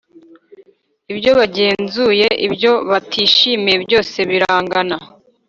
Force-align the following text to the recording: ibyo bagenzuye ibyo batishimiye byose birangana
ibyo 1.13 1.31
bagenzuye 1.39 2.27
ibyo 2.47 2.71
batishimiye 2.89 3.75
byose 3.85 4.17
birangana 4.29 4.97